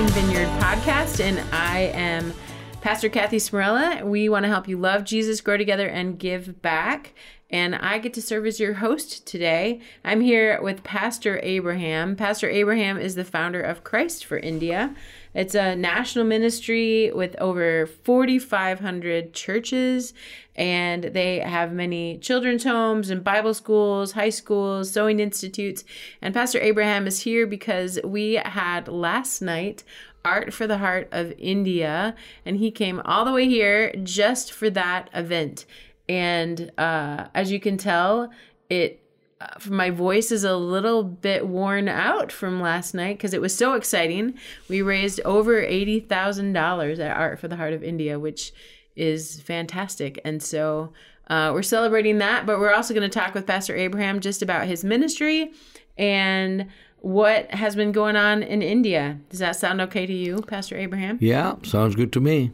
[0.00, 2.32] Team Vineyard podcast, and I am
[2.80, 4.02] Pastor Kathy Smyrella.
[4.02, 7.12] We want to help you love Jesus, grow together, and give back.
[7.50, 9.82] And I get to serve as your host today.
[10.02, 12.16] I'm here with Pastor Abraham.
[12.16, 14.94] Pastor Abraham is the founder of Christ for India.
[15.32, 20.12] It's a national ministry with over 4,500 churches,
[20.56, 25.84] and they have many children's homes and Bible schools, high schools, sewing institutes.
[26.20, 29.84] And Pastor Abraham is here because we had last night
[30.24, 34.68] Art for the Heart of India, and he came all the way here just for
[34.70, 35.64] that event.
[36.08, 38.30] And uh, as you can tell,
[38.68, 38.99] it
[39.68, 43.74] my voice is a little bit worn out from last night because it was so
[43.74, 44.34] exciting.
[44.68, 48.52] We raised over eighty thousand dollars at Art for the Heart of India, which
[48.96, 50.20] is fantastic.
[50.24, 50.92] And so
[51.28, 54.66] uh, we're celebrating that, but we're also going to talk with Pastor Abraham just about
[54.66, 55.52] his ministry
[55.96, 56.66] and
[56.98, 59.18] what has been going on in India.
[59.30, 61.18] Does that sound okay to you, Pastor Abraham?
[61.20, 62.50] Yeah, sounds good to me.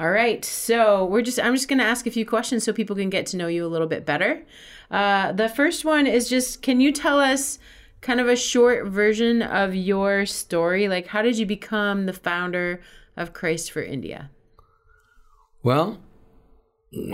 [0.00, 0.42] All right.
[0.42, 3.26] So we're just I'm just going to ask a few questions so people can get
[3.26, 4.42] to know you a little bit better.
[4.90, 7.58] Uh, the first one is just can you tell us
[8.00, 10.88] kind of a short version of your story?
[10.88, 12.80] Like how did you become the founder
[13.14, 14.30] of Christ for India?
[15.62, 15.98] Well,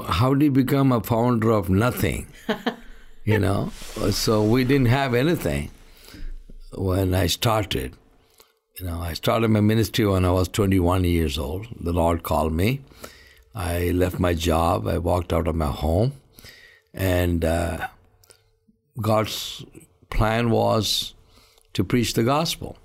[0.06, 2.28] how did you become a founder of nothing?
[3.24, 3.70] you know,
[4.12, 5.72] so we didn't have anything
[6.72, 7.96] when I started.
[8.78, 11.66] You know, I started my ministry when I was 21 years old.
[11.80, 12.82] The Lord called me.
[13.54, 14.86] I left my job.
[14.86, 16.12] I walked out of my home,
[16.92, 17.88] and uh,
[19.00, 19.64] God's
[20.10, 21.14] plan was
[21.72, 22.76] to preach the gospel.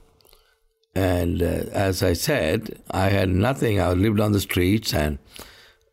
[0.95, 3.81] And uh, as I said, I had nothing.
[3.81, 5.19] I lived on the streets and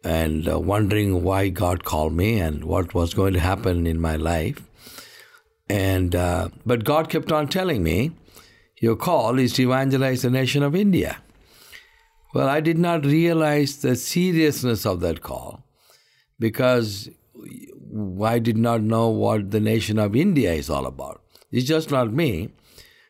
[0.04, 4.14] and uh, wondering why God called me and what was going to happen in my
[4.14, 4.62] life.
[5.68, 8.12] And uh, but God kept on telling me,
[8.80, 11.22] "Your call is to evangelize the nation of India."
[12.34, 15.64] Well, I did not realize the seriousness of that call
[16.38, 17.08] because
[18.22, 21.22] I did not know what the nation of India is all about.
[21.50, 22.50] It's just not me.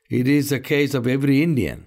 [0.08, 1.86] It is a case of every Indian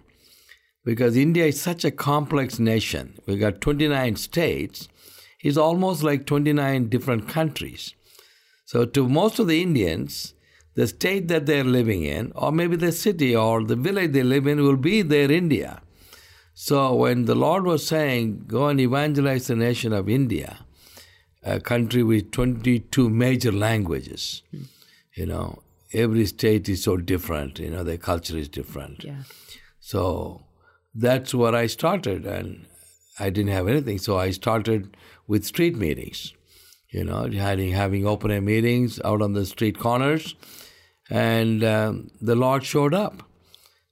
[0.83, 3.17] because India is such a complex nation.
[3.25, 4.89] We've got 29 states.
[5.41, 7.95] It's almost like 29 different countries.
[8.65, 10.33] So to most of the Indians,
[10.75, 14.47] the state that they're living in, or maybe the city or the village they live
[14.47, 15.81] in, will be their India.
[16.53, 20.59] So when the Lord was saying, go and evangelize the nation of India,
[21.43, 24.43] a country with 22 major languages,
[25.15, 25.61] you know,
[25.93, 29.03] every state is so different, you know, their culture is different.
[29.03, 29.23] Yeah.
[29.79, 30.43] So
[30.93, 32.65] that's where I started, and
[33.19, 33.97] I didn't have anything.
[33.97, 34.95] So I started
[35.27, 36.33] with street meetings,
[36.89, 40.35] you know, having, having open air meetings out on the street corners,
[41.11, 43.23] and um, the Lord showed up.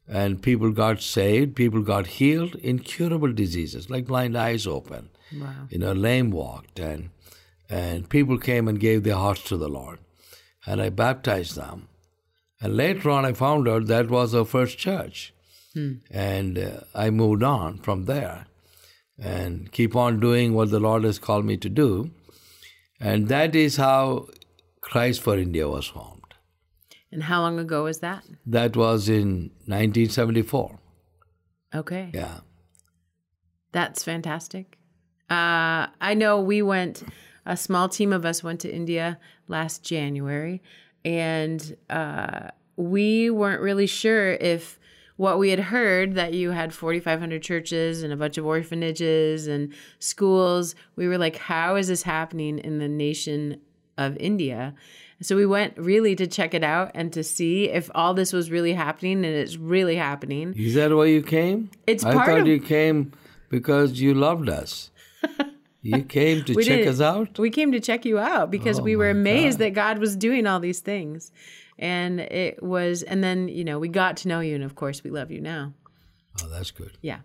[0.07, 5.09] And people got saved, people got healed, incurable diseases like blind eyes open,
[5.39, 5.67] wow.
[5.69, 7.11] you know, lame walked, and
[7.69, 9.99] and people came and gave their hearts to the Lord,
[10.65, 11.89] and I baptized them,
[12.59, 15.31] and later on I found out that was our first church,
[15.75, 15.97] hmm.
[16.09, 18.47] and uh, I moved on from there,
[19.19, 22.09] and keep on doing what the Lord has called me to do,
[22.99, 24.29] and that is how
[24.81, 26.18] Christ for India was formed.
[27.11, 28.23] And how long ago was that?
[28.45, 30.79] That was in 1974.
[31.73, 32.11] Okay.
[32.13, 32.39] Yeah.
[33.71, 34.77] That's fantastic.
[35.29, 37.03] Uh, I know we went,
[37.45, 40.61] a small team of us went to India last January,
[41.05, 44.79] and uh, we weren't really sure if
[45.17, 49.73] what we had heard that you had 4,500 churches and a bunch of orphanages and
[49.99, 53.59] schools, we were like, how is this happening in the nation
[53.97, 54.73] of India?
[55.21, 58.49] So we went really to check it out and to see if all this was
[58.49, 60.53] really happening, and it's really happening.
[60.57, 61.69] Is that why you came?
[61.87, 63.11] It's I part thought of- you came
[63.49, 64.91] because you loved us.
[65.81, 67.37] you came to check us out.
[67.37, 69.65] We came to check you out because Oh we were amazed God.
[69.65, 71.31] that God was doing all these things.
[71.77, 75.01] And it was, and then, you know, we got to know you, and of course,
[75.03, 75.73] we love you now.
[76.43, 76.97] Oh, that's good.
[77.01, 77.19] Yeah.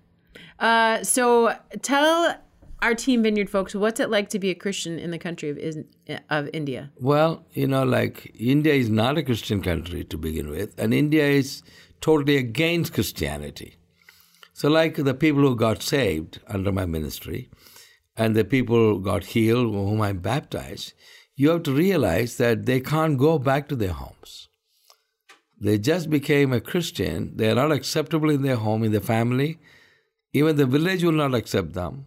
[0.59, 2.37] Uh, so tell
[2.82, 6.19] our Team Vineyard folks what's it like to be a Christian in the country of,
[6.31, 6.91] of India?
[6.97, 11.26] Well, you know, like India is not a Christian country to begin with, and India
[11.26, 11.62] is
[12.00, 13.76] totally against Christianity.
[14.53, 17.49] So, like the people who got saved under my ministry
[18.17, 20.93] and the people who got healed, whom I baptized,
[21.35, 24.49] you have to realize that they can't go back to their homes.
[25.61, 27.37] They just became a Christian.
[27.37, 29.59] They are not acceptable in their home, in their family.
[30.32, 32.06] Even the village will not accept them.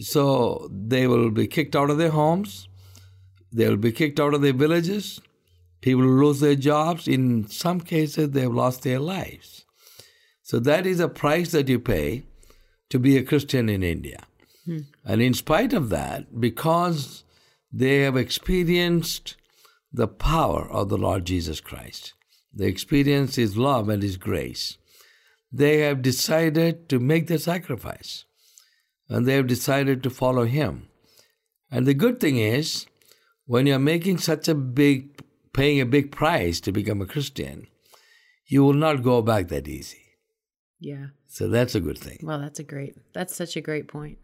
[0.00, 2.68] So they will be kicked out of their homes.
[3.52, 5.20] They will be kicked out of their villages.
[5.80, 7.08] People will lose their jobs.
[7.08, 9.64] In some cases, they have lost their lives.
[10.42, 12.24] So that is a price that you pay
[12.90, 14.24] to be a Christian in India.
[14.64, 14.80] Hmm.
[15.04, 17.24] And in spite of that, because
[17.72, 19.36] they have experienced
[19.92, 22.14] the power of the Lord Jesus Christ,
[22.52, 24.76] they experience His love and His grace,
[25.52, 28.24] they have decided to make the sacrifice.
[29.10, 30.88] And they have decided to follow Him.
[31.70, 32.86] And the good thing is,
[33.44, 35.20] when you're making such a big,
[35.52, 37.66] paying a big price to become a Christian,
[38.46, 39.98] you will not go back that easy.
[40.78, 41.06] Yeah.
[41.26, 42.20] So that's a good thing.
[42.22, 42.96] Well, that's a great.
[43.12, 44.18] That's such a great point.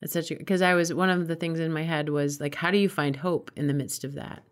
[0.00, 2.56] That's such a because I was one of the things in my head was like,
[2.56, 4.42] how do you find hope in the midst of that?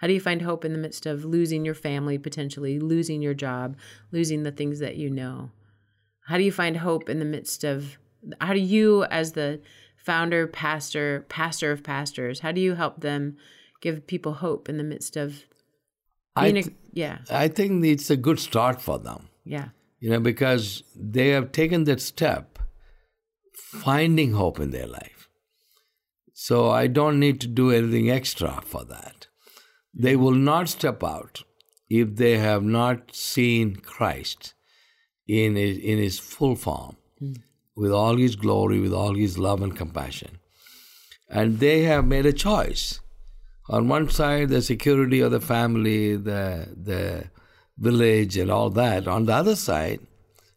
[0.00, 3.32] How do you find hope in the midst of losing your family potentially, losing your
[3.32, 3.76] job,
[4.12, 5.50] losing the things that you know?
[6.26, 7.96] How do you find hope in the midst of
[8.40, 9.60] how do you as the
[9.96, 13.36] founder, pastor, pastor of pastors, how do you help them
[13.80, 15.44] give people hope in the midst of
[16.36, 19.68] I, th- yeah, I think it's a good start for them, yeah.
[20.00, 22.58] you know, because they have taken that step,
[23.54, 25.28] finding hope in their life.
[26.34, 29.28] So I don't need to do anything extra for that.
[29.94, 31.42] They will not step out
[31.88, 34.52] if they have not seen Christ
[35.26, 37.32] in his, in his full form, hmm.
[37.76, 40.38] With all his glory, with all his love and compassion.
[41.28, 43.00] And they have made a choice.
[43.68, 47.24] On one side, the security of the family, the, the
[47.78, 49.06] village, and all that.
[49.06, 50.00] On the other side,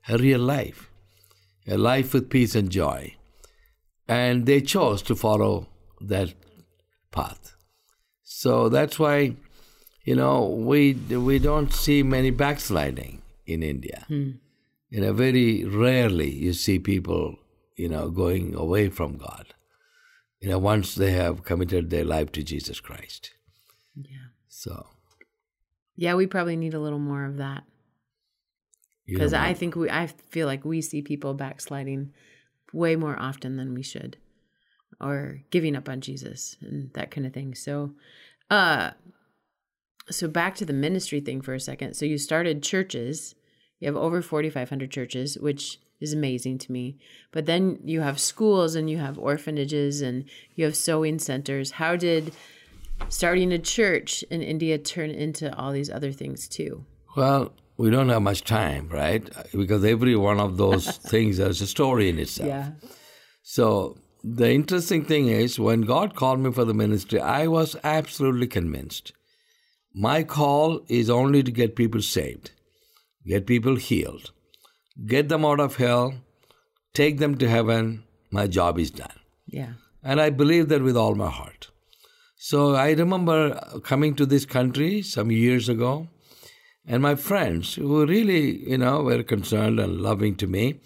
[0.08, 0.90] a real life,
[1.68, 3.16] a life with peace and joy.
[4.08, 5.68] And they chose to follow
[6.02, 6.34] that
[7.12, 7.56] path.
[8.24, 9.36] So that's why,
[10.04, 14.06] you know, we we don't see many backsliding in India.
[14.08, 14.32] Hmm.
[14.90, 17.36] You know, very rarely you see people,
[17.76, 19.54] you know, going away from God.
[20.42, 23.32] You know, once they have committed their life to Jesus Christ.
[23.96, 24.30] Yeah.
[24.48, 24.88] So
[25.96, 27.64] Yeah, we probably need a little more of that.
[29.06, 32.14] because I think we I feel like we see people backsliding
[32.74, 34.18] way more often than we should
[35.02, 37.56] or giving up on Jesus and that kind of thing.
[37.56, 37.92] So
[38.50, 38.92] uh
[40.10, 41.94] so back to the ministry thing for a second.
[41.96, 43.36] So you started churches.
[43.80, 46.98] You have over 4500 churches, which is amazing to me.
[47.32, 51.72] But then you have schools and you have orphanages and you have sewing centers.
[51.72, 52.34] How did
[53.10, 56.86] starting a church in India turn into all these other things too?
[57.16, 59.28] Well, we don't have much time, right?
[59.54, 62.48] Because every one of those things has a story in itself.
[62.48, 62.72] Yeah.
[63.42, 68.48] So the interesting thing is, when God called me for the ministry, I was absolutely
[68.48, 69.14] convinced.
[69.94, 72.52] My call is only to get people saved,
[73.26, 74.32] get people healed,
[75.06, 76.16] get them out of hell,
[76.94, 78.04] take them to heaven.
[78.32, 79.20] My job is done.
[79.48, 79.74] Yeah.
[80.04, 81.70] And I believe that with all my heart.
[82.38, 86.08] So I remember coming to this country some years ago,
[86.88, 90.80] and my friends who really, you know, were concerned and loving to me,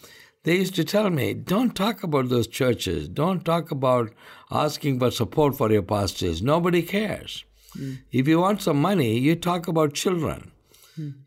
[0.43, 3.07] they used to tell me, don't talk about those churches.
[3.07, 4.11] Don't talk about
[4.51, 6.41] asking for support for your pastors.
[6.41, 7.45] Nobody cares.
[7.77, 7.99] Mm.
[8.11, 10.51] If you want some money, you talk about children.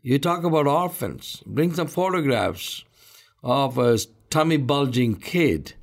[0.01, 1.43] You talk about orphans.
[1.45, 2.83] Bring some photographs
[3.43, 3.97] of a
[4.29, 5.73] tummy bulging kid,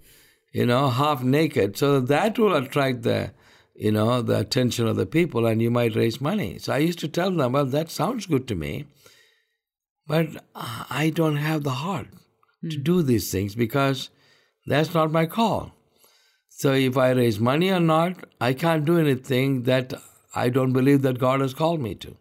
[0.53, 3.33] you know, half naked, so that will attract the,
[3.75, 6.59] you know, the attention of the people, and you might raise money.
[6.59, 8.87] So I used to tell them, well, that sounds good to me,
[10.07, 12.09] but I don't have the heart
[12.63, 14.11] to do these things because
[14.67, 15.73] that's not my call.
[16.49, 19.93] So if I raise money or not, I can't do anything that
[20.35, 22.17] I don't believe that God has called me to.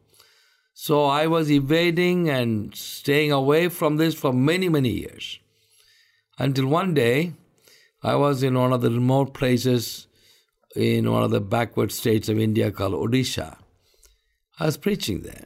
[0.73, 5.39] So I was evading and staying away from this for many, many years.
[6.39, 7.33] Until one day,
[8.01, 10.07] I was in one of the remote places
[10.75, 13.57] in one of the backward states of India called Odisha.
[14.59, 15.45] I was preaching there.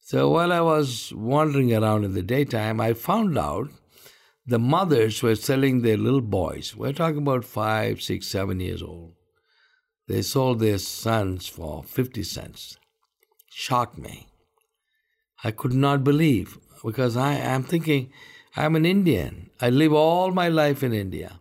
[0.00, 3.70] So while I was wandering around in the daytime, I found out
[4.46, 6.74] the mothers were selling their little boys.
[6.74, 9.14] We're talking about five, six, seven years old.
[10.08, 12.78] They sold their sons for 50 cents.
[13.50, 14.29] Shocked me.
[15.42, 18.12] I could not believe because I am thinking,
[18.56, 19.50] I'm an Indian.
[19.60, 21.40] I live all my life in India.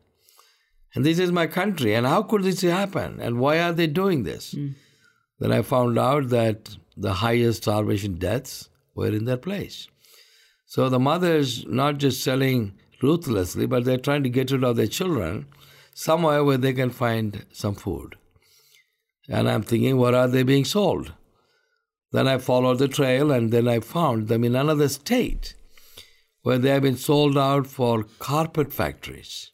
[0.95, 1.93] And this is my country.
[1.93, 3.19] And how could this happen?
[3.19, 4.51] And why are they doing this?
[4.51, 4.69] Hmm.
[5.39, 9.87] Then I found out that the highest starvation deaths were in that place.
[10.65, 14.87] So the mothers not just selling ruthlessly, but they're trying to get rid of their
[14.87, 15.47] children
[15.93, 18.15] somewhere where they can find some food.
[19.27, 21.13] And I'm thinking, what are they being sold?
[22.11, 25.53] Then I followed the trail and then I found them in another state
[26.41, 29.51] where they have been sold out for carpet factories.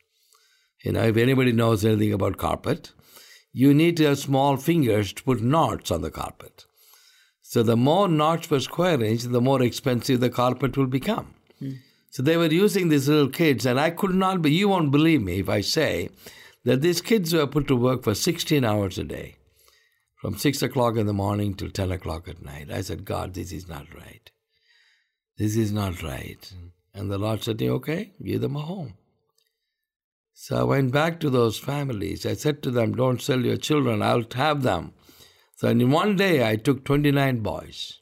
[0.84, 2.92] You know, if anybody knows anything about carpet,
[3.52, 6.66] you need have small fingers to put knots on the carpet.
[7.42, 11.34] So the more knots per square inch, the more expensive the carpet will become.
[12.12, 15.22] So they were using these little kids, and I could not be, you won't believe
[15.22, 16.10] me if I say
[16.64, 19.36] that these kids were put to work for 16 hours a day,
[20.26, 22.72] from 6 o'clock in the morning till 10 o'clock at night.
[22.72, 24.32] I said, God, this is not right.
[25.38, 26.52] This is not right.
[26.96, 28.96] And the Lord said, to me, okay, give them a home.
[30.34, 32.26] So I went back to those families.
[32.26, 34.94] I said to them, don't sell your children, I'll have them.
[35.58, 38.00] So in one day, I took 29 boys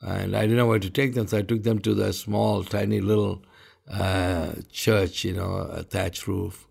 [0.00, 2.64] and I didn't know where to take them, so I took them to the small,
[2.64, 3.44] tiny little
[3.88, 6.66] uh, church, you know, a thatched roof.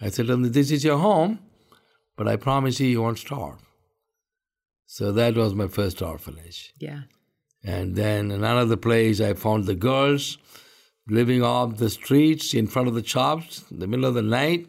[0.00, 1.40] I said This is your home,
[2.18, 3.60] but I promise you, you won't starve.
[4.86, 6.74] So that was my first orphanage.
[6.78, 7.02] Yeah.
[7.64, 10.36] And then in another place, I found the girls
[11.08, 14.66] living off the streets in front of the shops in the middle of the night,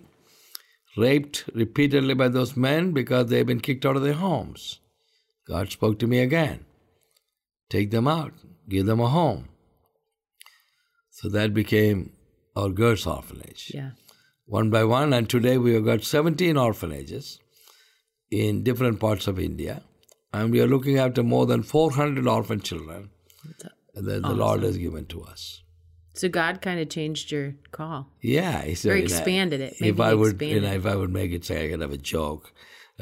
[0.95, 4.79] raped repeatedly by those men because they've been kicked out of their homes.
[5.47, 6.65] God spoke to me again
[7.69, 8.33] take them out,
[8.67, 9.47] give them a home.
[11.11, 12.13] So that became
[12.55, 13.71] our girls' orphanage.
[13.73, 13.91] Yeah.
[14.49, 17.39] One by one, and today we have got 17 orphanages
[18.31, 19.83] in different parts of India,
[20.33, 23.11] and we are looking after more than 400 orphan children
[23.93, 25.61] that the Lord has given to us.
[26.15, 28.07] So God kind of changed your call.
[28.21, 29.75] Yeah, he said, or expanded it.
[29.79, 31.93] Maybe if I would, you know, if I would make it say, I could have
[31.93, 32.51] a joke.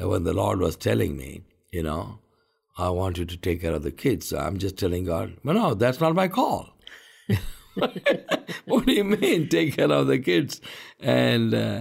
[0.00, 2.18] Uh, when the Lord was telling me, you know,
[2.76, 4.28] I want you to take care of the kids.
[4.28, 6.74] so I'm just telling God, well, no, that's not my call.
[8.64, 10.60] what do you mean, take care of the kids?
[11.00, 11.80] And uh,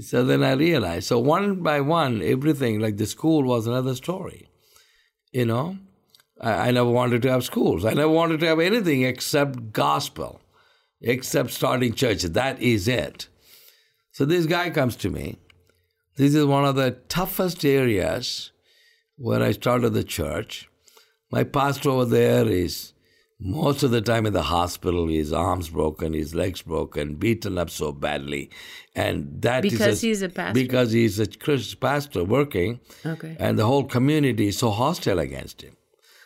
[0.00, 1.06] so then I realized.
[1.06, 4.48] So one by one, everything, like the school was another story.
[5.32, 5.78] You know,
[6.40, 7.84] I, I never wanted to have schools.
[7.84, 10.40] I never wanted to have anything except gospel,
[11.00, 12.32] except starting churches.
[12.32, 13.28] That is it.
[14.12, 15.38] So this guy comes to me.
[16.16, 18.52] This is one of the toughest areas
[19.16, 20.68] where I started the church.
[21.30, 22.92] My pastor over there is
[23.44, 27.70] most of the time in the hospital, his arms broken, his legs broken, beaten up
[27.70, 28.50] so badly,
[28.94, 30.54] and that because a, he's a pastor.
[30.54, 35.62] Because he's a Christian pastor working, okay, and the whole community is so hostile against
[35.62, 35.76] him.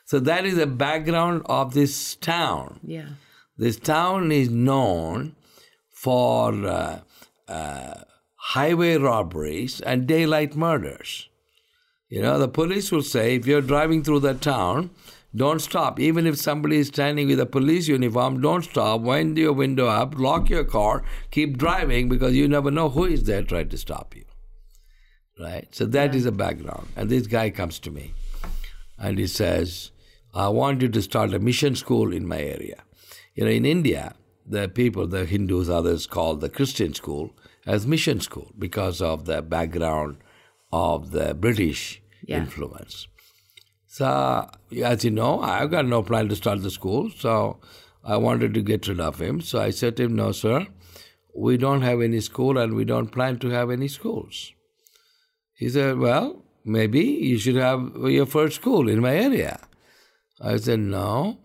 [0.04, 2.80] So that is the background of this town.
[2.82, 3.08] Yeah,
[3.56, 5.36] this town is known
[5.90, 7.00] for uh,
[7.48, 7.94] uh,
[8.34, 11.28] highway robberies and daylight murders.
[12.08, 14.90] You know, the police will say if you're driving through the town,
[15.36, 16.00] don't stop.
[16.00, 19.02] Even if somebody is standing with a police uniform, don't stop.
[19.02, 23.24] Wind your window up, lock your car, keep driving because you never know who is
[23.24, 24.24] there trying to stop you.
[25.38, 25.68] Right?
[25.74, 26.16] So that yeah.
[26.16, 26.88] is the background.
[26.96, 28.14] And this guy comes to me
[28.98, 29.90] and he says,
[30.34, 32.82] I want you to start a mission school in my area.
[33.34, 34.14] You know, in India,
[34.46, 39.42] the people, the Hindus, others call the Christian school as mission school because of the
[39.42, 40.18] background
[40.72, 42.38] of the British yeah.
[42.38, 43.08] influence.
[43.96, 44.50] So,
[44.84, 47.60] as you know, I've got no plan to start the school, so
[48.04, 49.40] I wanted to get rid of him.
[49.40, 50.66] So I said to him, No, sir,
[51.34, 54.52] we don't have any school and we don't plan to have any schools.
[55.54, 59.66] He said, Well, maybe you should have your first school in my area.
[60.42, 61.38] I said, No.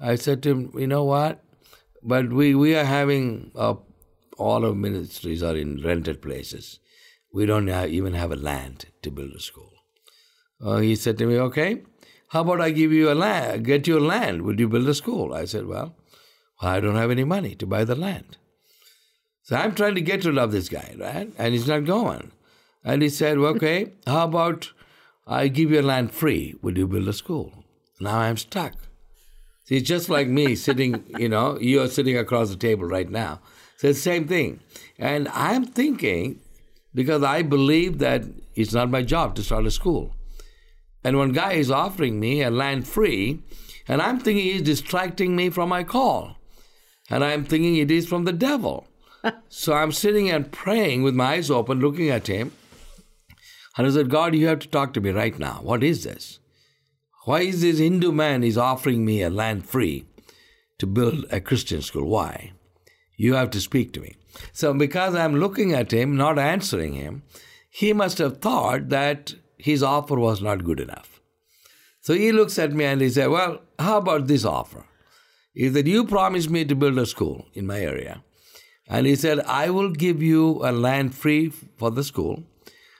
[0.00, 1.44] I said to him, You know what?
[2.02, 3.76] But we, we are having, uh,
[4.36, 6.80] all of ministries are in rented places.
[7.32, 9.73] We don't even have a land to build a school.
[10.60, 11.82] Uh, he said to me, Okay,
[12.28, 14.42] how about I give you a land, get you a land?
[14.42, 15.34] Would you build a school?
[15.34, 15.94] I said, Well,
[16.60, 18.38] I don't have any money to buy the land.
[19.42, 21.30] So I'm trying to get rid of this guy, right?
[21.36, 22.32] And he's not going.
[22.82, 24.72] And he said, Okay, how about
[25.26, 26.54] I give you a land free?
[26.62, 27.64] Would you build a school?
[28.00, 28.74] Now I'm stuck.
[29.64, 33.40] See, just like me sitting, you know, you're sitting across the table right now.
[33.76, 34.60] So it's the same thing.
[34.98, 36.40] And I'm thinking
[36.94, 40.13] because I believe that it's not my job to start a school.
[41.04, 43.42] And one guy is offering me a land free,
[43.86, 46.38] and I'm thinking he's distracting me from my call.
[47.10, 48.86] And I'm thinking it is from the devil.
[49.48, 52.52] so I'm sitting and praying with my eyes open, looking at him.
[53.76, 55.60] And I said, God, you have to talk to me right now.
[55.62, 56.38] What is this?
[57.24, 60.06] Why is this Hindu man is offering me a land free
[60.78, 62.08] to build a Christian school?
[62.08, 62.52] Why?
[63.16, 64.16] You have to speak to me.
[64.52, 67.22] So, because I'm looking at him, not answering him,
[67.70, 69.34] he must have thought that
[69.64, 71.20] his offer was not good enough.
[72.02, 74.84] So he looks at me and he said, Well, how about this offer?
[75.54, 78.22] He said, You promised me to build a school in my area.
[78.86, 82.42] And he said, I will give you a land free for the school,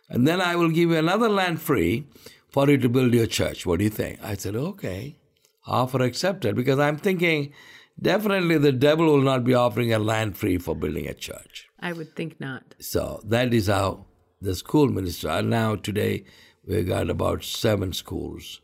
[0.09, 2.07] and then I will give you another land free
[2.49, 3.67] for you to build your church.
[3.67, 4.21] What do you think?
[4.23, 5.19] I said, Okay.
[5.67, 7.53] Offer accepted because I'm thinking
[8.01, 11.69] definitely the devil will not be offering a land free for building a church.
[11.81, 12.75] I would think not.
[12.81, 14.07] So that is how
[14.41, 15.41] the school minister.
[15.43, 16.25] Now today
[16.67, 18.61] we got about seven schools.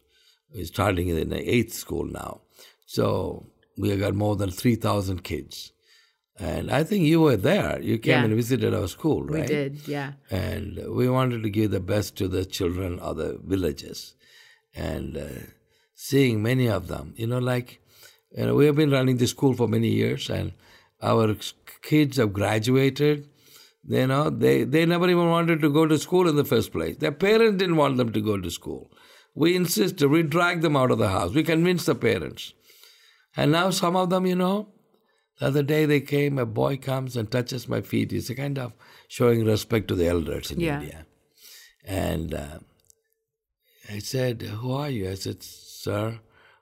[0.52, 2.40] We're starting in the eighth school now.
[2.86, 3.46] So
[3.78, 5.72] we got more than 3,000 kids.
[6.38, 7.80] And I think you were there.
[7.82, 8.24] You came Yeah.
[8.24, 9.42] and visited our school, right?
[9.42, 10.12] We did, yeah.
[10.30, 14.14] And we wanted to give the best to the children of the villages.
[14.74, 15.28] And uh,
[15.94, 17.80] seeing many of them, you know, like,
[18.36, 20.52] you know, we have been running the school for many years, and
[21.02, 21.36] our
[21.82, 23.28] kids have graduated.
[23.86, 26.96] You know, they, they never even wanted to go to school in the first place.
[26.98, 28.90] Their parents didn't want them to go to school.
[29.34, 31.32] We insisted, we dragged them out of the house.
[31.32, 32.52] We convinced the parents.
[33.36, 34.68] And now some of them, you know,
[35.38, 38.12] the other day they came, a boy comes and touches my feet.
[38.12, 38.72] It's a kind of
[39.08, 40.80] showing respect to the elders in Yeah.
[40.80, 41.06] India.
[41.84, 42.58] And uh,
[43.88, 45.08] I said, Who are you?
[45.10, 46.20] I said, Sir,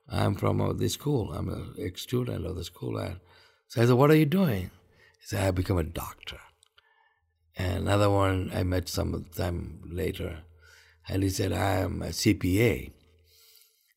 [0.08, 1.32] I'm from uh, the school.
[1.32, 2.96] I'm an ex student of the school.
[2.98, 3.18] And
[3.66, 4.70] so I said, What are you doing?
[5.20, 6.38] He said, I've become a doctor.
[7.58, 10.38] And another one I met some time later,
[11.08, 12.92] and he said, I am a CPA.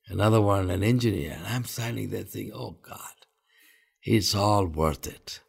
[0.08, 1.34] Another one, an engineer.
[1.38, 3.16] And I'm standing there thinking, oh God,
[4.04, 5.40] it's all worth it.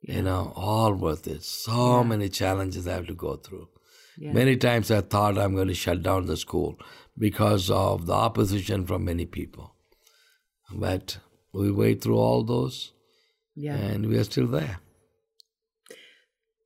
[0.00, 1.42] You know, all worth it.
[1.44, 3.68] So many challenges I have to go through.
[4.16, 4.32] Yeah.
[4.32, 6.76] Many times I thought I'm going to shut down the school
[7.16, 9.74] because of the opposition from many people.
[10.74, 11.18] But
[11.52, 12.92] we wait through all those
[13.54, 13.76] Yeah.
[13.76, 14.80] and we are still there.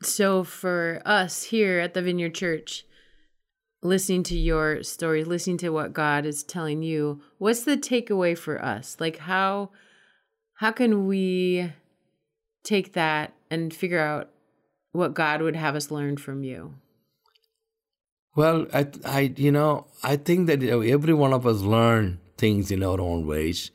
[0.03, 2.85] So for us here at the Vineyard Church,
[3.83, 8.63] listening to your story, listening to what God is telling you, what's the takeaway for
[8.63, 8.97] us?
[8.99, 9.71] Like how
[10.55, 11.73] how can we
[12.63, 14.31] take that and figure out
[14.93, 16.75] what God would have us learn from you?
[18.35, 22.83] Well, I, I, you know, I think that every one of us learn things in
[22.83, 23.71] our own ways,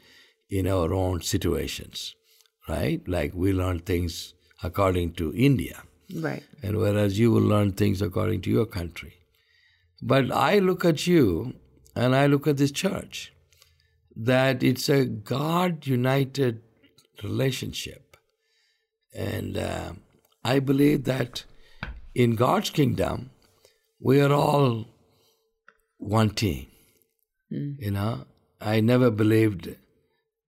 [0.49, 2.15] in our own situations,
[2.67, 3.05] right?
[3.07, 5.83] Like we learn things according to India,
[6.15, 6.43] Right.
[6.63, 9.15] and whereas you will learn things according to your country.
[10.01, 11.55] But I look at you,
[11.95, 13.33] and I look at this church,
[14.15, 16.61] that it's a God united
[17.23, 18.15] relationship,
[19.13, 19.93] and uh,
[20.43, 21.43] I believe that
[22.15, 23.31] in God's kingdom
[23.99, 24.87] we are all
[25.97, 26.67] one team.
[27.49, 28.25] You know,
[28.59, 29.75] I never believed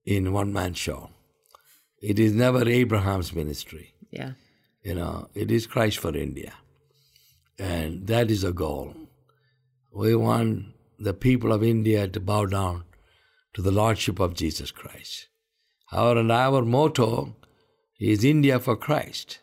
[0.05, 1.09] in one man show.
[2.01, 3.93] It is never Abraham's ministry.
[4.11, 4.33] Yeah.
[4.83, 6.53] You know, it is Christ for India.
[7.57, 8.95] And that is a goal.
[9.93, 12.85] We want the people of India to bow down
[13.53, 15.27] to the Lordship of Jesus Christ.
[15.91, 17.35] Our and our motto
[17.99, 19.39] is India for Christ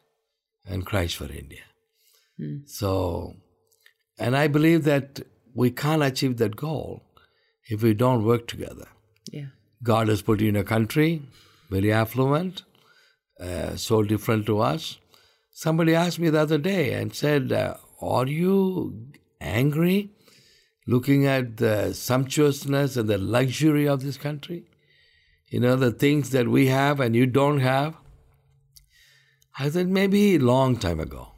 [0.64, 1.62] and Christ for India.
[2.66, 3.34] So,
[4.18, 5.22] and I believe that
[5.54, 7.02] we can't achieve that goal
[7.68, 8.86] if we don't work together.
[9.32, 9.46] Yeah.
[9.82, 11.22] God has put you in a country,
[11.70, 12.62] very affluent,
[13.40, 14.98] uh, so different to us.
[15.58, 19.06] Somebody asked me the other day and said, uh, Are you
[19.40, 20.10] angry
[20.86, 24.66] looking at the sumptuousness and the luxury of this country?
[25.48, 27.96] You know, the things that we have and you don't have?
[29.58, 31.28] I said, Maybe a long time ago.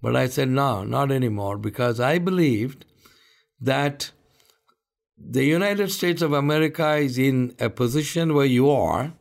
[0.00, 2.84] But I said, No, not anymore, because I believed
[3.60, 4.12] that
[5.18, 9.14] the United States of America is in a position where you are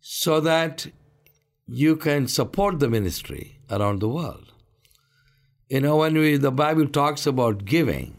[0.00, 0.86] so that
[1.66, 4.52] you can support the ministry around the world.
[5.68, 8.18] You know, when we, the Bible talks about giving,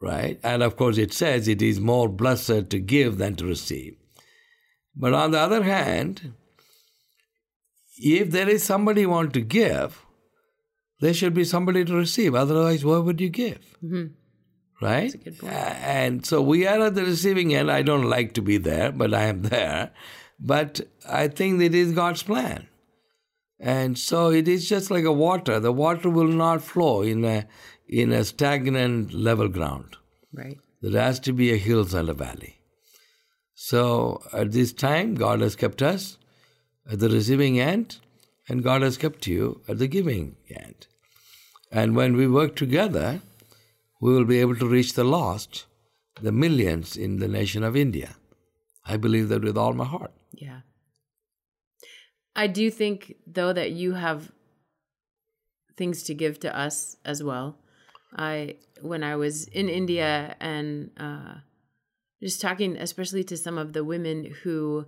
[0.00, 0.40] right?
[0.42, 3.96] And of course, it says it is more blessed to give than to receive.
[4.96, 6.34] But on the other hand,
[7.96, 10.04] if there is somebody who want to give,
[11.00, 12.34] there should be somebody to receive.
[12.34, 13.76] Otherwise, why would you give?
[14.82, 15.14] Right?
[15.44, 17.70] And so we are at the receiving end.
[17.70, 19.92] I don't like to be there, but I am there.
[20.40, 22.66] But I think it is God's plan.
[23.58, 25.60] And so it is just like a water.
[25.60, 27.46] The water will not flow in a
[27.86, 29.96] in a stagnant level ground.
[30.32, 30.58] Right.
[30.80, 32.60] There has to be a hills and a valley.
[33.54, 36.16] So at this time, God has kept us
[36.90, 37.98] at the receiving end,
[38.48, 40.86] and God has kept you at the giving end.
[41.70, 43.20] And when we work together,
[44.00, 45.66] we will be able to reach the lost,
[46.22, 48.16] the millions in the nation of India.
[48.86, 50.12] I believe that with all my heart.
[50.40, 50.60] Yeah.
[52.34, 54.32] I do think though that you have
[55.76, 57.58] things to give to us as well.
[58.16, 61.34] I when I was in India and uh
[62.22, 64.86] just talking especially to some of the women who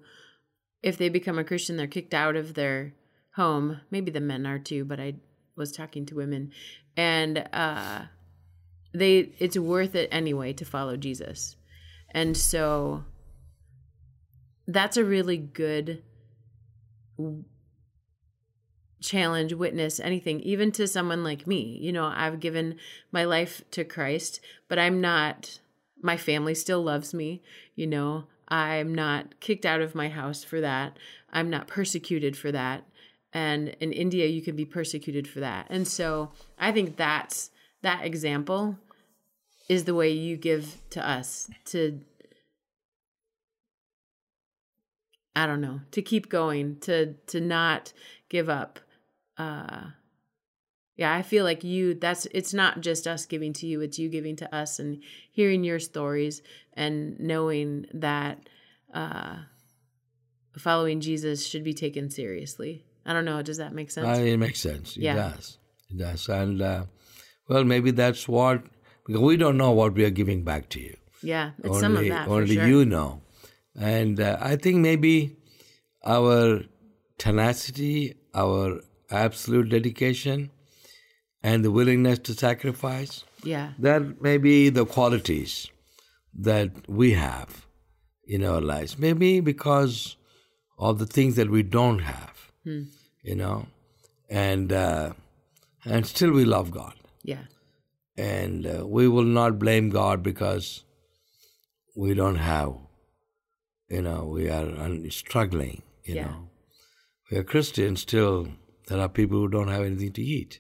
[0.82, 2.94] if they become a Christian they're kicked out of their
[3.36, 3.80] home.
[3.90, 5.14] Maybe the men are too, but I
[5.56, 6.52] was talking to women
[6.96, 8.02] and uh
[8.94, 11.56] they it's worth it anyway to follow Jesus.
[12.10, 13.04] And so
[14.66, 16.02] that's a really good
[19.00, 21.78] challenge, witness, anything, even to someone like me.
[21.80, 22.76] You know, I've given
[23.10, 25.60] my life to Christ, but I'm not,
[26.00, 27.42] my family still loves me.
[27.74, 30.96] You know, I'm not kicked out of my house for that.
[31.32, 32.84] I'm not persecuted for that.
[33.32, 35.66] And in India, you can be persecuted for that.
[35.70, 38.76] And so I think that's that example
[39.68, 42.00] is the way you give to us to
[45.34, 47.92] I don't know, to keep going, to to not
[48.28, 48.78] give up.
[49.38, 49.90] Uh
[50.96, 54.08] yeah, I feel like you that's it's not just us giving to you, it's you
[54.08, 56.42] giving to us and hearing your stories
[56.74, 58.48] and knowing that
[58.92, 59.36] uh
[60.58, 62.84] following Jesus should be taken seriously.
[63.06, 64.06] I don't know, does that make sense?
[64.06, 64.96] Uh, it makes sense.
[64.96, 65.14] It Yeah.
[65.16, 65.58] does.
[65.90, 66.28] It does.
[66.28, 66.84] And uh,
[67.48, 68.62] well, maybe that's what
[69.06, 70.96] because we don't know what we are giving back to you.
[71.22, 72.66] yeah, it's only some of that for only sure.
[72.66, 73.21] you know.
[73.78, 75.36] And uh, I think maybe
[76.04, 76.62] our
[77.18, 78.80] tenacity, our
[79.10, 80.50] absolute dedication,
[81.42, 83.72] and the willingness to sacrifice yeah.
[83.78, 85.68] that may be the qualities
[86.38, 87.66] that we have
[88.26, 88.98] in our lives.
[88.98, 90.16] Maybe because
[90.78, 93.66] of the things that we don't have, you know,
[94.30, 95.12] and uh,
[95.84, 97.44] and still we love God, Yeah.
[98.16, 100.84] and uh, we will not blame God because
[101.96, 102.72] we don't have,
[103.92, 106.24] you know, we are struggling, you Yeah.
[106.26, 106.48] know.
[107.30, 108.48] We are Christians still.
[108.88, 110.58] There are people who don't have anything to eat,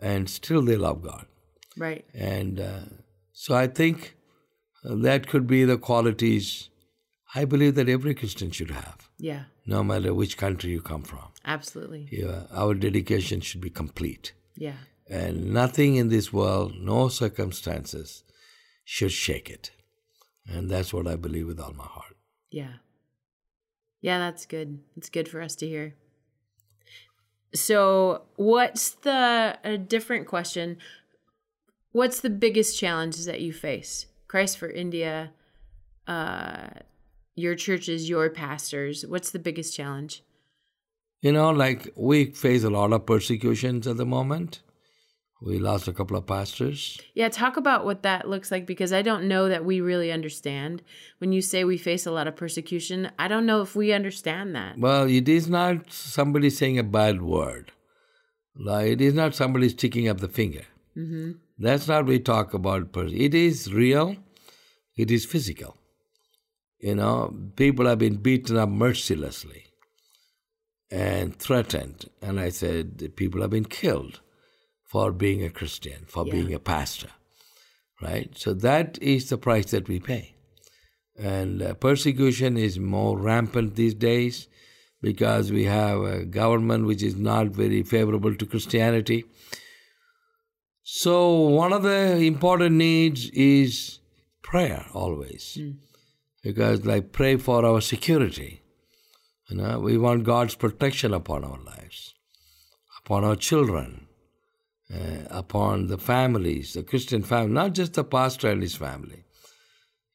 [0.00, 1.26] and still they love God.
[1.76, 2.04] Right.
[2.14, 2.80] And uh,
[3.32, 4.14] so I think
[4.84, 6.68] uh, that could be the qualities
[7.34, 9.44] I believe that every Christian should have, Yeah.
[9.64, 11.26] no matter which country you come from.
[11.44, 12.08] Absolutely.
[12.10, 14.32] Yeah, our dedication should be complete.
[14.56, 14.78] Yeah.
[15.08, 18.24] And nothing in this world, no circumstances,
[18.84, 19.70] should shake it.
[20.46, 22.09] And that's what I believe with all my heart.
[22.50, 22.74] Yeah.
[24.00, 24.80] Yeah, that's good.
[24.96, 25.94] It's good for us to hear.
[27.54, 30.78] So, what's the a different question?
[31.92, 34.06] What's the biggest challenges that you face?
[34.28, 35.32] Christ for India,
[36.06, 36.68] uh,
[37.34, 39.04] your churches, your pastors.
[39.04, 40.22] What's the biggest challenge?
[41.20, 44.60] You know, like we face a lot of persecutions at the moment.
[45.42, 47.00] We lost a couple of pastors.
[47.14, 50.82] Yeah, talk about what that looks like because I don't know that we really understand.
[51.18, 54.54] When you say we face a lot of persecution, I don't know if we understand
[54.54, 54.78] that.
[54.78, 57.72] Well, it is not somebody saying a bad word.
[58.54, 60.64] Like, it is not somebody sticking up the finger.
[60.94, 61.32] Mm-hmm.
[61.58, 62.92] That's not we talk about.
[62.92, 64.16] pers- It is real.
[64.96, 65.76] It is physical.
[66.80, 69.64] You know, people have been beaten up mercilessly
[70.90, 72.10] and threatened.
[72.20, 74.20] And I said, people have been killed
[74.90, 76.32] for being a Christian, for Yeah.
[76.34, 77.10] being a pastor.
[78.02, 78.30] Right?
[78.36, 80.34] So that is the price that we pay.
[81.16, 84.48] And uh, persecution is more rampant these days
[85.02, 89.24] because we have a government which is not very favorable to Christianity.
[90.82, 94.00] So, one of the important needs is
[94.42, 95.58] prayer always.
[96.42, 98.62] Because, like, pray for our security.
[99.48, 102.14] You know, we want God's protection upon our lives,
[103.04, 104.06] upon our children,
[104.92, 109.24] uh, upon the families, the Christian family, not just the pastor and his family.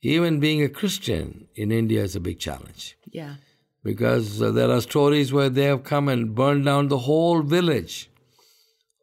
[0.01, 3.35] Even being a Christian in India is a big challenge Yeah.
[3.83, 8.09] because uh, there are stories where they have come and burned down the whole village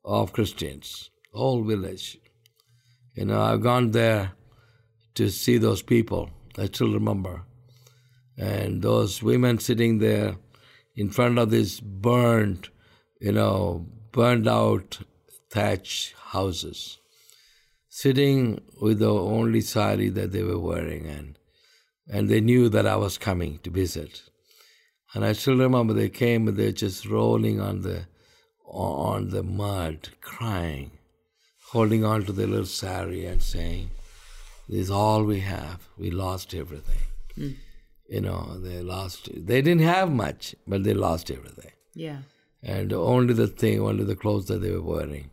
[0.04, 2.18] of Christians, whole village.
[3.14, 4.32] You know, I've gone there
[5.14, 6.30] to see those people.
[6.58, 7.42] I still remember.
[8.38, 10.36] And those women sitting there
[10.96, 12.68] in front of this burned,
[13.20, 14.98] you know, burned out
[15.52, 16.98] thatch houses,
[17.88, 21.38] sitting with the only sari that they were wearing, and
[22.08, 24.22] and they knew that I was coming to visit.
[25.14, 28.06] And I still remember they came and they're just rolling on the
[28.66, 30.90] on the mud, crying,
[31.72, 33.90] holding on to their little sari and saying,
[34.68, 35.86] This is all we have.
[35.98, 37.04] We lost everything.
[37.34, 37.50] Hmm.
[38.08, 41.72] You know, they lost they didn't have much, but they lost everything.
[41.94, 42.18] Yeah.
[42.62, 45.30] And only the thing, only the clothes that they were wearing.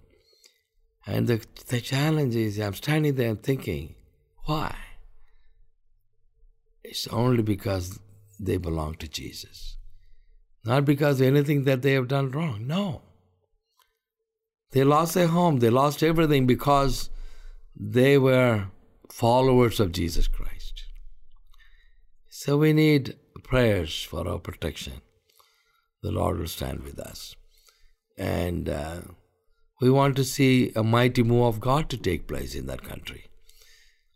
[1.10, 3.96] And the the challenge is I'm standing there and thinking,
[4.46, 4.76] why?
[6.84, 8.00] It's only because
[8.40, 9.78] they belong to Jesus.
[10.64, 12.68] Not because of anything that they have done wrong.
[12.68, 13.02] No.
[14.72, 17.10] They lost their home, they lost everything because
[17.76, 18.68] they were
[19.10, 20.84] followers of Jesus Christ.
[22.30, 25.02] So we need prayers for our protection.
[26.04, 27.36] The Lord will stand with us.
[28.16, 29.02] And uh,
[29.82, 33.26] we want to see a mighty move of God to take place in that country.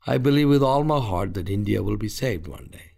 [0.05, 2.91] I believe with all my heart that India will be saved one day.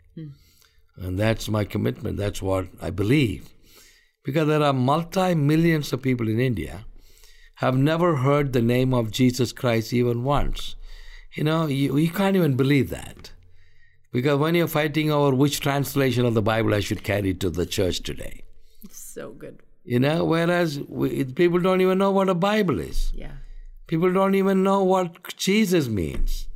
[0.98, 2.18] And that's my commitment.
[2.18, 3.50] That's what I believe.
[4.24, 6.86] Because there are multi millions of people in India
[7.56, 10.76] have never heard the name of Jesus Christ even once.
[11.34, 13.32] You know, you, you can't even believe that.
[14.12, 17.66] Because when you're fighting over which translation of the Bible I should carry to the
[17.66, 18.44] church today,
[18.90, 19.62] So good.
[19.86, 23.12] You know, whereas we, people don't even know what a Bible is.
[23.14, 23.34] Yeah.
[23.86, 26.48] People don't even know what Jesus means.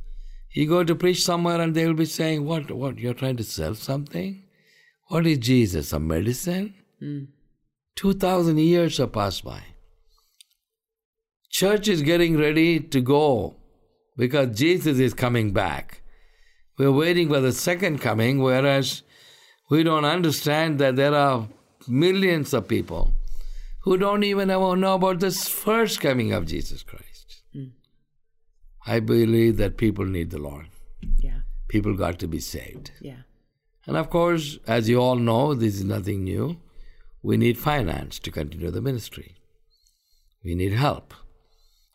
[0.52, 3.76] You go to preach somewhere and they'll be saying, What, what, you're trying to sell
[3.76, 4.42] something?
[5.06, 5.92] What is Jesus?
[5.92, 6.74] A medicine?
[6.98, 7.24] Hmm.
[7.94, 9.62] 2,000 years have passed by.
[11.50, 13.54] Church is getting ready to go
[14.16, 16.02] because Jesus is coming back.
[16.78, 19.02] We're waiting for the second coming, whereas
[19.68, 21.48] we don't understand that there are
[21.86, 23.14] millions of people
[23.82, 27.42] who don't even know about this first coming of Jesus Christ.
[27.54, 27.72] Mm.
[28.86, 30.68] I believe that people need the Lord.
[31.18, 31.40] Yeah.
[31.68, 32.90] People got to be saved.
[33.00, 33.22] Yeah.
[33.86, 36.60] And of course, as you all know, this is nothing new.
[37.22, 39.36] We need finance to continue the ministry.
[40.44, 41.14] We need help.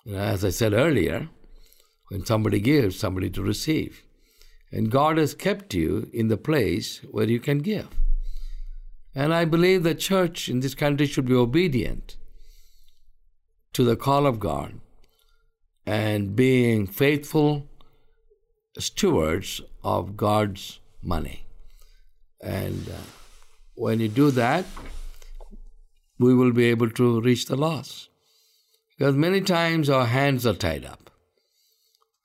[0.03, 1.29] You know, as I said earlier,
[2.09, 4.03] when somebody gives, somebody to receive.
[4.71, 7.87] And God has kept you in the place where you can give.
[9.15, 12.17] And I believe the church in this country should be obedient
[13.73, 14.81] to the call of God
[15.85, 17.67] and being faithful
[18.77, 21.45] stewards of God's money.
[22.41, 23.01] And uh,
[23.75, 24.65] when you do that,
[26.19, 28.09] we will be able to reach the lost.
[28.97, 31.09] Because many times our hands are tied up.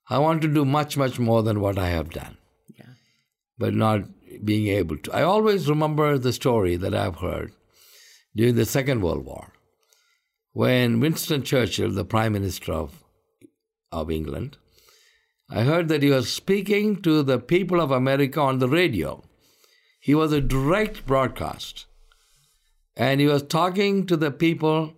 [0.09, 2.37] I want to do much, much more than what I have done,
[2.77, 2.95] Yeah.
[3.59, 4.03] but not
[4.45, 5.13] being able to.
[5.13, 7.53] I always remember the story that I've heard
[8.35, 9.53] during the Second World War
[10.53, 13.05] when Winston Churchill, the Prime Minister of,
[13.93, 14.57] of England,
[15.49, 19.23] I heard that he was speaking to the people of America on the radio.
[20.01, 21.87] He was a direct broadcast.
[22.97, 24.95] And he was talking to the people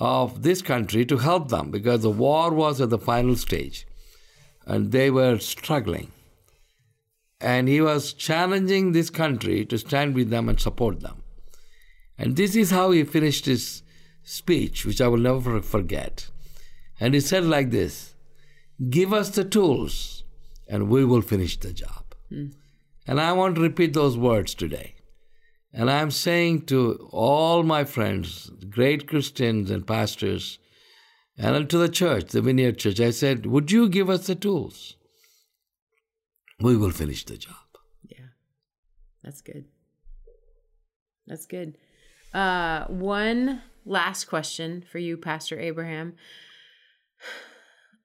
[0.00, 3.86] of this country to help them because the war was at the final stage
[4.66, 6.10] and they were struggling.
[7.44, 11.22] And he was challenging this country to stand with them and support them.
[12.16, 13.82] And this is how he finished his
[14.22, 16.30] speech, which I will never forget.
[16.98, 18.14] And he said like this
[18.88, 20.24] Give us the tools,
[20.66, 22.14] and we will finish the job.
[22.30, 22.46] Hmm.
[23.06, 24.94] And I want to repeat those words today.
[25.70, 30.58] And I'm saying to all my friends, great Christians and pastors,
[31.36, 34.96] and to the church, the Vineyard Church, I said, Would you give us the tools?
[36.60, 37.56] We will finish the job.
[38.08, 38.26] Yeah.
[39.22, 39.64] That's good.
[41.26, 41.78] That's good.
[42.32, 46.14] Uh, one last question for you, Pastor Abraham.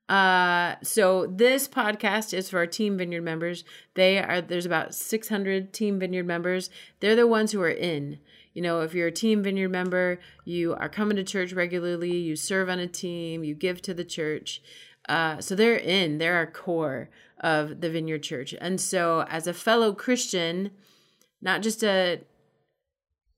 [0.10, 3.64] Uh, so this podcast is for our Team Vineyard members.
[3.94, 6.72] They are there's about 600 Team Vineyard members.
[7.00, 8.18] They're the ones who are in.
[8.56, 12.36] You know, if you're a Team Vineyard member, you are coming to church regularly, you
[12.36, 14.64] serve on a team, you give to the church.
[15.10, 16.20] Uh, so they're in.
[16.20, 18.54] They're our core of the Vineyard Church.
[18.62, 20.70] And so, as a fellow Christian,
[21.42, 22.22] not just a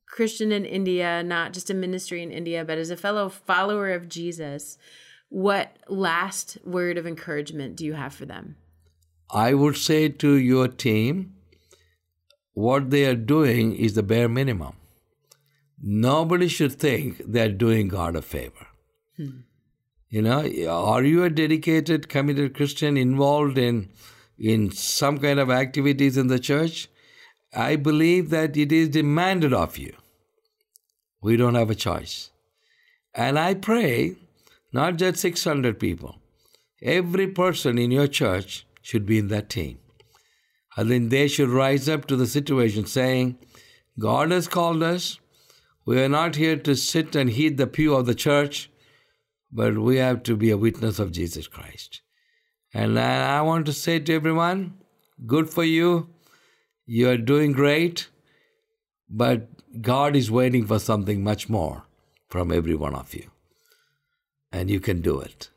[0.06, 4.10] Christian in India, not just a ministry in India, but as a fellow follower of
[4.10, 4.78] Jesus,
[5.30, 8.58] what last word of encouragement do you have for them?
[9.34, 11.36] I would say to your team,
[12.54, 14.76] what they are doing is the bare minimum.
[15.82, 18.68] Nobody should think they're doing God a favor.
[20.12, 23.90] You know, are you a dedicated, committed Christian involved in
[24.38, 26.90] in some kind of activities in the church?
[27.54, 29.96] I believe that it is demanded of you.
[31.22, 32.30] We don't have a choice.
[33.16, 34.16] And I pray
[34.74, 36.18] not just 600 people,
[36.82, 39.80] every person in your church should be in that team.
[40.76, 43.38] I think they should rise up to the situation saying,
[43.98, 45.20] God has called us.
[45.86, 48.70] We are not here to sit and heed the pew of the church,
[49.52, 52.02] but we have to be a witness of Jesus Christ.
[52.74, 54.78] And I want to say to everyone,
[55.26, 56.10] good for you.
[56.86, 58.08] You are doing great,
[59.10, 59.48] but
[59.82, 61.84] God is waiting for something much more
[62.30, 63.30] from every one of you.
[64.52, 65.50] And you can do it.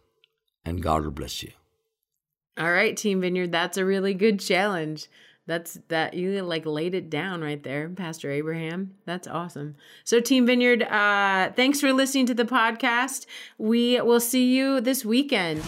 [0.65, 1.53] And God will bless you.
[2.59, 5.09] All right, Team Vineyard, that's a really good challenge.
[5.47, 8.95] That's that you like laid it down right there, Pastor Abraham.
[9.05, 9.77] That's awesome.
[10.03, 13.27] So, Team Vineyard, uh, thanks for listening to the podcast.
[13.59, 15.63] We will see you this weekend.